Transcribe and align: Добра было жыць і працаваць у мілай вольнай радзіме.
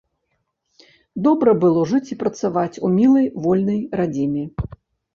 Добра 1.27 1.51
было 1.65 1.85
жыць 1.93 2.03
і 2.13 2.19
працаваць 2.25 2.75
у 2.89 2.93
мілай 2.97 3.31
вольнай 3.47 3.81
радзіме. 4.03 4.43